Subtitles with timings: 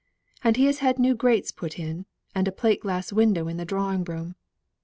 [0.43, 3.65] And he has had new grates put in, and a plate glass window in the
[3.65, 4.33] drawing room.